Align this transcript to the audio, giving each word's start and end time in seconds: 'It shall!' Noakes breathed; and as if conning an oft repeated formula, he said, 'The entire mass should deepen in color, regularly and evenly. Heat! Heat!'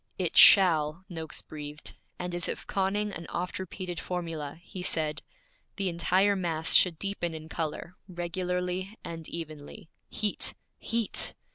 'It 0.17 0.35
shall!' 0.35 1.05
Noakes 1.09 1.43
breathed; 1.43 1.93
and 2.17 2.33
as 2.33 2.47
if 2.49 2.65
conning 2.65 3.11
an 3.13 3.27
oft 3.27 3.59
repeated 3.59 3.99
formula, 3.99 4.57
he 4.59 4.81
said, 4.81 5.21
'The 5.75 5.89
entire 5.89 6.35
mass 6.35 6.73
should 6.73 6.97
deepen 6.97 7.35
in 7.35 7.47
color, 7.47 7.95
regularly 8.09 8.97
and 9.03 9.29
evenly. 9.29 9.89
Heat! 10.09 10.55
Heat!' 10.79 11.35